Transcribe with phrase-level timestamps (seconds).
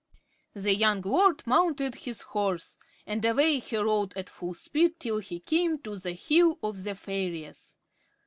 [0.55, 5.39] The young lord mounted his horse, and away he rode at full speed till he
[5.39, 7.77] came to the hill of the fairies.